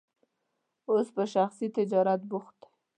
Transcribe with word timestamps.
اوس 0.89 1.07
په 1.15 1.23
شخصي 1.33 1.67
تجارت 1.77 2.21
بوخت 2.29 2.55
دی. 2.61 2.69